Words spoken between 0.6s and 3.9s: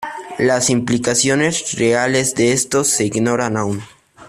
implicaciones reales de esto, se ignoran aún.